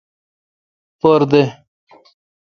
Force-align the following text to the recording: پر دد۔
پر 0.99 1.21
دد۔ 1.31 1.47